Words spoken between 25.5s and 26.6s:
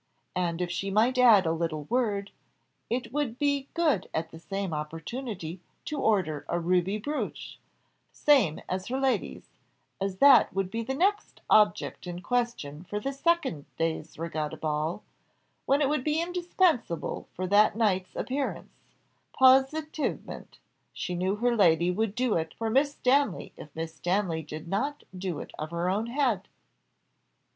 of her own head."